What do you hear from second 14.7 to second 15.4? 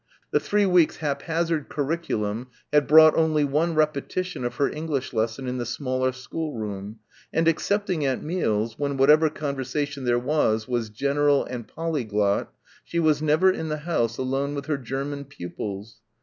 German